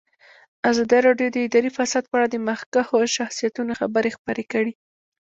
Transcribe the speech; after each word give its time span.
ازادي 0.69 0.99
راډیو 1.07 1.27
د 1.31 1.37
اداري 1.45 1.71
فساد 1.77 2.03
په 2.07 2.15
اړه 2.17 2.27
د 2.29 2.35
مخکښو 2.47 2.99
شخصیتونو 3.17 3.71
خبرې 3.79 4.09
خپرې 4.17 4.43
کړي. 4.51 4.73